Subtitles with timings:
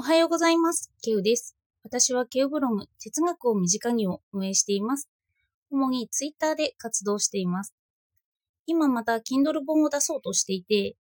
[0.00, 0.90] おはようございます。
[1.02, 1.54] ケウです。
[1.82, 5.10] 私はケウブログ、哲学を身近にを運営しています。
[5.70, 7.74] 主にツイッターで活動しています。
[8.64, 10.96] 今また Kindle 本を出そうとしていて、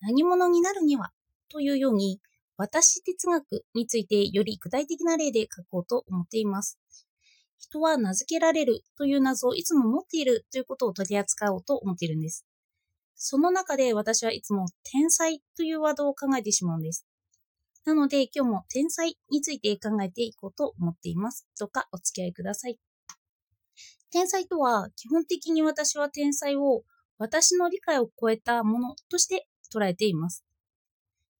[0.00, 1.10] 何者になるには
[1.50, 2.22] というように、
[2.56, 6.78] 私哲学についてより具体的な例で書こうと思っています。
[7.58, 12.46] 人は名付けられるという謎をいつも持っているということを取り扱おうと思っているんです。
[13.14, 17.07] その中で私はいつも天才というワードを考えてしまうんです。
[17.88, 21.46] なので今日も天才について考えていこうと思っています。
[21.58, 22.78] どうかお付き合いください。
[24.10, 26.82] 天才とは基本的に私は天才を
[27.16, 30.44] 私の理解を超えたものとして捉えています。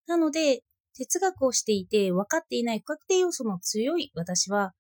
[0.07, 0.63] なので
[0.95, 4.73] 哲学をしていて分かっていない不確定要素の強い私は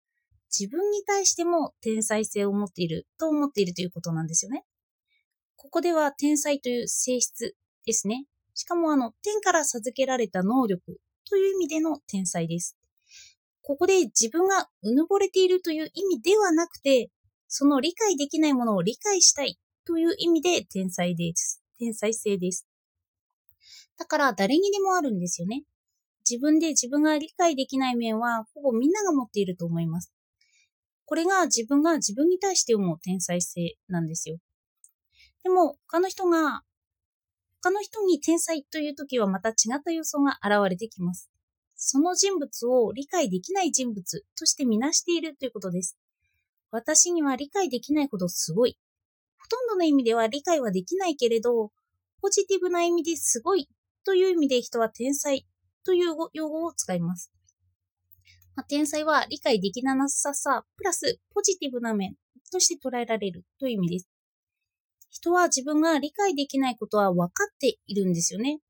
[0.50, 4.64] 自分に対しても天才性を持っていると思っているということなんですよね。
[5.56, 7.54] ここでは天才という性質
[7.84, 8.24] ですね。
[8.54, 10.98] しかもあの天から授けられた能力
[11.28, 12.76] という意味での天才です。
[13.62, 17.10] ここで自分がうぬぼれているという意味ではなくて、
[17.48, 21.62] その理解できないものを理解したいという意味で天才です。
[21.78, 22.66] 天才性です。
[23.98, 25.64] だから誰にでもあるんですよね。
[26.28, 30.12] 自分で自分が理解できない面はほぼみんなが持っていると思います。
[31.04, 34.36] これが自分が自分に対して思う天才性なんですよ。
[35.42, 36.62] でも他の人が
[37.60, 41.30] 他の人に天才という時はまた違った予想が現れてきます。
[41.74, 45.96] その人物を理解できない人物としてみなしているということです。
[46.70, 48.76] 私には理解できないほどすごい。
[49.38, 51.70] ほとんどの意味では理解はできないけれど、
[52.20, 53.68] ポジティブな意味ですごい
[54.04, 55.46] という意味で人は天才
[55.84, 57.32] という用語を使います。
[58.56, 62.16] まあ、天才は理解できなささ、プラスポジティブな面
[62.50, 64.08] として捉えられるという意味です。
[65.10, 68.60] 人は自分が理解できないことは分かっているんですよね。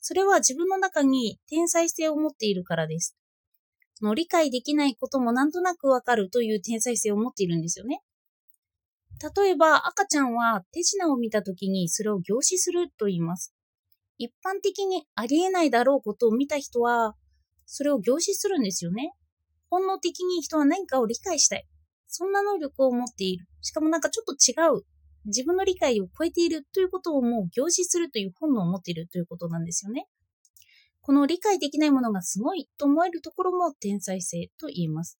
[0.00, 3.16] それは自分の中に天才性を持っているからです。
[3.94, 8.02] その理解できないこともなんとなく分かるという天才性を持っているんですよね。
[9.36, 13.52] 例えば赤ちゃんは手品を見たときにそれを凝視すると言います。
[14.16, 17.16] 一般的にありえないだろうことを見た人は
[17.66, 19.12] それを凝視するんですよね。
[19.68, 21.66] 本能的に人は何かを理解したい。
[22.06, 23.46] そんな能力を持っている。
[23.60, 24.84] しかもなんかちょっと違う
[25.28, 30.06] 自分の理解を超えているということをもう凝視するという本能を持っているということなんですよね。
[31.02, 35.18] この理解できないものがすごいと思えるところも天才性と言えます。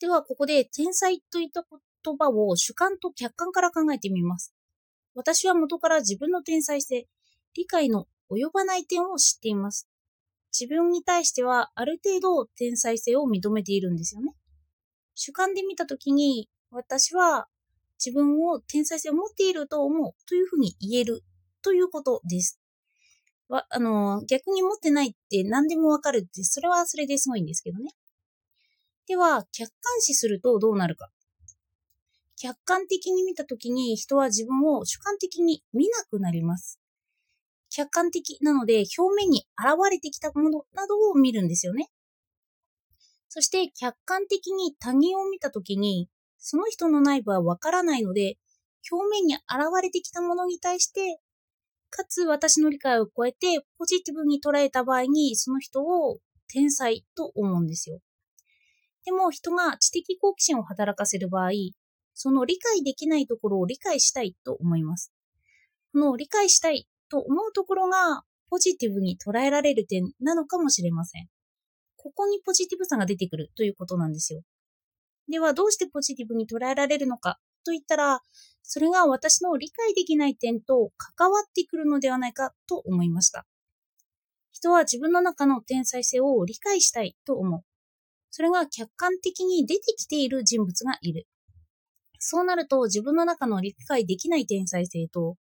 [0.00, 1.64] では、ここで天才といった
[2.04, 4.54] 言葉を主観と客観から考えてみます。
[5.14, 7.06] 私は元から自分の天才性、
[7.54, 9.88] 理解の及ばない点を知っています。
[10.58, 14.34] 自分に対してはある程度天才性を認めているんですよね。
[15.14, 17.48] 主観で見たときに私は
[18.04, 21.22] 自分を天才性を持っていると思うというふうに言える
[21.62, 22.60] ということです。
[23.48, 27.90] わあの逆に持ってないって何でもわかるって、それはそれですごいんですけどね。
[29.06, 31.10] では、客観視するとどうなるか。
[32.36, 36.80] 客観的に見たときに人は自分を主観的に見なくなります。
[37.70, 41.88] 客観的なので表面に現れてきたものなどを見るんですよね。
[43.28, 46.08] そして客観的に他人を見たときに
[46.44, 48.36] その人の内部はわからないので、
[48.90, 49.42] 表面に現
[49.80, 51.20] れてきたものに対して、
[51.88, 58.00] かつ私の理解を超えてポジティブに捉えた場合に、その人を天才と思うんですよ。
[59.04, 61.50] でも人が知的好奇心を働かせる場合、
[62.12, 65.12] その理解できないところを理解したいと思います。
[65.92, 71.28] この理解したいと思うところがポジティブに捉えられる点なのかもしれません。
[71.96, 74.42] ここにポジティブさが出てくるということなんですよ。
[75.32, 77.40] ではどうしてポジティブに捉えられるのか？
[77.64, 78.20] と言ったら、
[78.62, 83.46] それが私の理解できない点と関わってくるのではないかと思いました。
[84.52, 87.62] 人は自分の中の天才性を理解したいと思う。
[88.30, 91.26] それが客観的に出てきている人物がいる。
[92.18, 95.36] そうなると自分の中の理解できない天才性と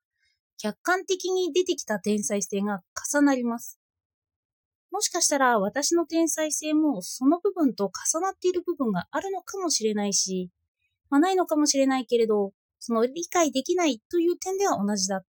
[0.59, 3.78] 客観的に出てきた天才性が重なります。
[4.99, 10.51] もしかしたら私の天才性もその部分と重なっている部分があるのかもしれないし、
[11.09, 12.51] まあ、ないのかもしれないけれど、
[12.81, 15.23] その理解できないという点では同じだ。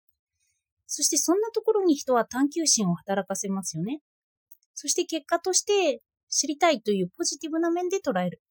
[0.87, 4.01] そしてそんなところに人は探求心を働かせますよね。
[4.73, 8.41] そして結果として知りたいというポジティブな面で捉える。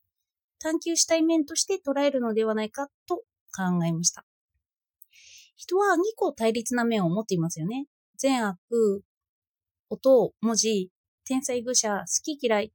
[0.60, 4.24] 探求したい面として捉えるのではないかと考えました。
[5.56, 7.86] 人は2個対立な面を持っていますよね。
[8.16, 9.02] 善悪、
[9.90, 10.92] 音、文字、
[11.28, 12.72] 天才愚者、好き嫌い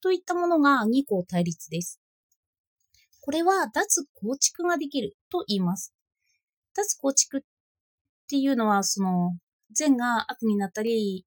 [0.00, 2.00] といったものが2個対立です。
[3.20, 5.92] これは脱構築ができると言います。
[6.74, 7.40] 脱構築っ
[8.26, 9.36] ていうのは、その、
[9.70, 11.26] 善が悪になったり、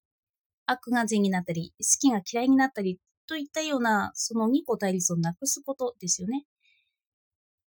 [0.66, 6.44] 悪が善になったり、好きが嫌いになったりといったような、その二個対立をなくすことですよね。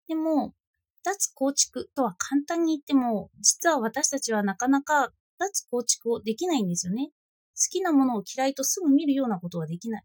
[0.07, 0.55] でも、
[1.03, 7.11] 脱構築とは簡単に言っても、実は私たちはなかなか脱構築をできないんですよね。
[7.55, 10.03] 好きなものを嫌いとすぐ見るようなことはできない。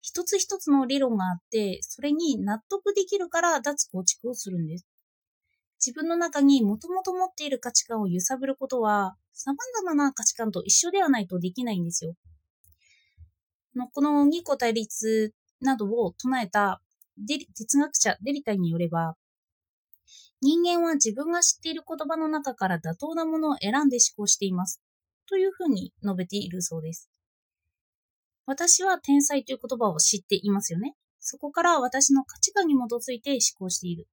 [0.00, 4.86] 一つ一つの理論があって、それに納得できるから脱構築をするんです。
[5.84, 12.14] 自分の中にもともと持っている価値観を揺さぶることは、様々な価値観と一緒ではないとできないんですよ。
[13.92, 16.80] この二個対立などを唱えた
[17.56, 19.16] 哲学者デリタによれば、
[20.40, 24.80] 人間は自分が知っている言葉の中から妥当なものを選んで思考しています。
[25.28, 27.10] というふうに述べているそうです。
[28.46, 30.94] 私は天才という言葉を知っていますよね。
[31.20, 34.06] そこから私の価値観に基づいて思考している。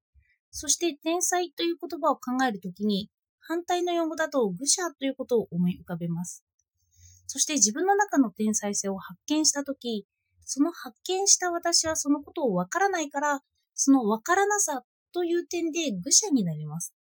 [0.51, 3.09] そして天才という言葉を考えるときに、
[3.39, 6.45] 反対の用語だと愚者ということを思い浮かべます。
[7.27, 10.05] そして自分の中の天才性を発見したとき、
[10.45, 13.41] その発見した私はそのことをわからないから、
[13.73, 16.93] そのわからなさという点で愚者になります。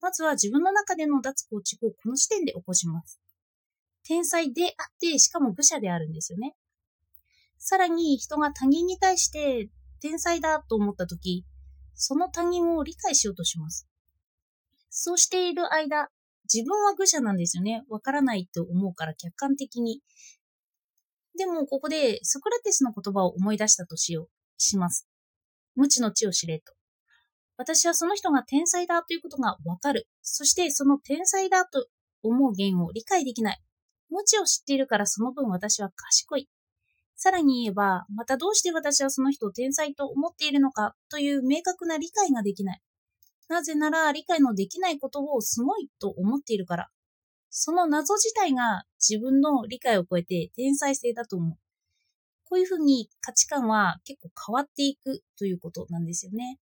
[0.00, 3.20] まずは自分の中での脱構築をこの時点で起こします。
[4.04, 6.54] 天才であって、しかも愚者であるんですよね。
[7.58, 9.68] さらに人が他人に対して
[10.00, 11.44] 天才だと思ったとき、
[11.94, 13.88] その他人を理解しようとします。
[14.90, 16.08] そうしている間、
[16.52, 17.84] 自分は愚者なんですよね。
[17.88, 20.00] わからないと思うから客観的に。
[21.36, 24.28] でも、ここでソクラテスの言葉を思い出したとしよう、
[24.58, 25.08] します。
[25.74, 26.72] 無知の知を知れと。
[27.58, 30.06] 私はその人が天才だということがわかる。
[30.22, 31.86] そしてその天才だと
[32.22, 33.62] 思う言を理解できない。
[34.10, 36.48] 無知を知っているからその分私は賢い。
[37.16, 42.82] さらに言えば、またどうして私はその人を天才と思っているのかという明確な理解ができない。
[43.48, 46.88] なぜなら理解のできないことをすごいと思っているから。
[47.48, 51.58] その謎自体が自分の理解を超えて天才性だと思う。
[52.44, 56.58] こういうふうに価値観は結構変わっていくということなんですよね。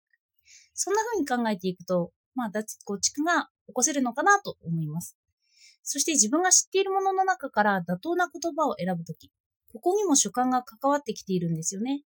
[0.74, 5.18] そんなふうに考えていくと、まあ、脱構築が起こせるのかなと思います。
[5.84, 9.32] そして自分が知っているものの中から妥当な言葉を選ぶとき、
[9.72, 12.04] ここにも主観が関わってきているんですよね。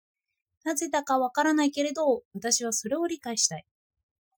[0.64, 3.66] なぜだかわからないけれど、私はそれを理解したい。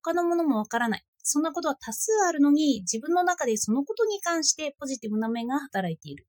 [0.03, 1.05] 他のものもわからない。
[1.23, 6.27] そんなことは多数あるのに、自分の中でそのことに関してポジティブな面が働いている。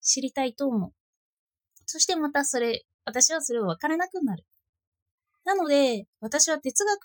[0.00, 0.92] 知りたいと思う。
[1.86, 4.44] そしてまたそれ、私はそれをわからなくなる。
[5.44, 7.00] なので、私は哲学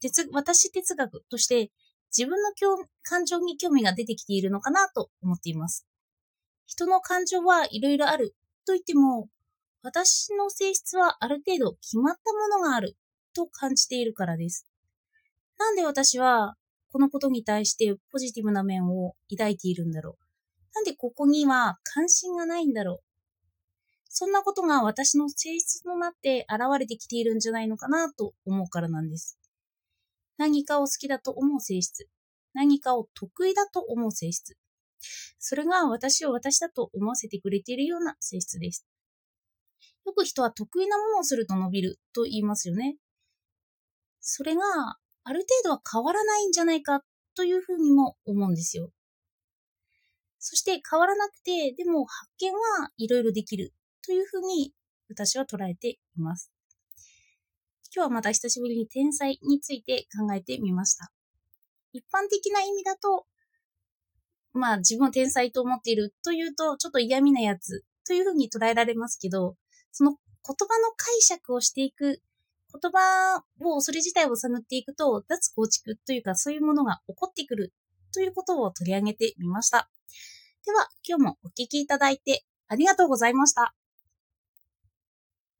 [0.00, 1.70] 哲、私哲学として
[2.16, 2.50] 自分の
[3.02, 5.86] 感情に興味が出てきているのかなと思っています。
[6.66, 8.34] 人の感情はいろいろある
[8.66, 9.28] と言っても、
[9.82, 12.96] 私の性質はある程度決まったものがある
[13.34, 14.66] と感じているからです。
[15.58, 16.56] なんで私は
[16.92, 20.24] このことに対してポジティブな面を抱いているんだろう
[20.74, 22.98] なんでここには関心がないんだろう
[24.12, 29.38] そんなことが私の性質となって現れてきているんじゃないのかなと思うからなんです。
[30.36, 32.08] 何かを好きだと思う性質。
[32.52, 34.56] 何かを得意だと思う性質。
[35.38, 38.84] それが私を私だと思わせてくれているような性質です。
[40.04, 42.96] よく人は得意なものをすると伸びると言いますよね。
[44.20, 44.62] それが
[45.22, 47.04] ある程度は変わらないんじゃないか
[47.36, 48.90] というふうにも思うんですよ。
[50.40, 53.72] そして変わらなくて、でも発見はいろいろできる
[54.04, 54.72] というふうに
[55.08, 56.50] 私は捉えています。
[57.94, 61.10] 今日はまた久しぶりに天才について考えてみました。
[61.92, 63.26] 一般的な意味だと、
[64.52, 69.56] まあ自分を天才と思っているというと、ちょっと嫌味なやつというふうに捉えられますけど、
[69.90, 72.22] その言葉の解釈をしていく、
[72.72, 77.72] 言葉を、それ自体を探っていくと、脱構築というかそういうものが起こってくる
[78.12, 79.90] ということを取り上げてみました。
[80.64, 83.74] では、今日もお聞きいただいてありがとうございました。